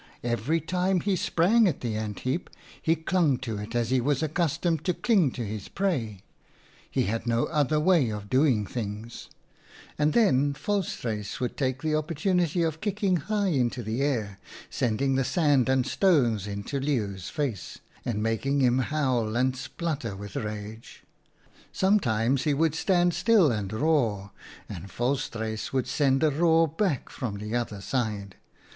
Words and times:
Every 0.23 0.59
time 0.59 1.01
he 1.01 1.15
sprang 1.15 1.67
at 1.67 1.81
the 1.81 1.95
ant 1.95 2.21
heap 2.21 2.49
he 2.81 2.95
clung 2.95 3.37
to 3.45 3.59
it 3.59 3.75
as 3.75 3.91
he 3.91 4.01
was 4.01 4.23
accustomed 4.23 4.83
to 4.85 4.95
cling 4.95 5.29
to 5.33 5.45
his 5.45 5.67
prey. 5.67 6.21
He 6.89 7.03
had 7.03 7.27
no 7.27 7.45
other 7.45 7.79
way 7.79 8.09
of 8.09 8.27
doing 8.27 8.65
things. 8.65 9.29
And 9.99 10.13
then 10.13 10.53
Volstruis 10.53 11.39
would 11.39 11.55
take 11.55 11.83
the 11.83 11.93
opportunity 11.93 12.63
of 12.63 12.81
kicking 12.81 13.17
high 13.17 13.49
into 13.49 13.83
the 13.83 14.01
air, 14.01 14.39
sending 14.71 15.13
the 15.13 15.23
sand 15.23 15.69
and 15.69 15.85
stones 15.85 16.47
into 16.47 16.79
Leeuw's 16.79 17.29
face, 17.29 17.77
and 18.03 18.23
making 18.23 18.59
him 18.59 18.79
howl 18.79 19.35
and 19.35 19.55
splutter 19.55 20.15
with 20.15 20.35
rage. 20.35 20.41
38 20.41 20.47
OUTA 20.47 20.81
KAREL'S 20.81 20.81
STORIES" 20.81 21.67
Sometimes 21.79 22.43
he 22.45 22.53
would 22.55 22.73
stand 22.73 23.13
still 23.13 23.51
and 23.51 23.71
roar, 23.71 24.31
and 24.67 24.91
Volstruis 24.91 25.71
would 25.71 25.85
send 25.85 26.23
a 26.23 26.31
roar 26.31 26.67
back 26.67 27.09
from 27.11 27.37
the 27.37 27.53
other 27.55 27.81
side. 27.81 28.33